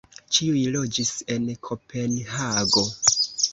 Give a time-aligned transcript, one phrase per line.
[0.37, 2.85] Ĉiuj loĝis en Kopenhago.